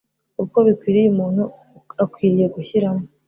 [0.43, 1.43] uko bikwiriye Umuntu
[2.03, 3.03] akwiriye gushyiramo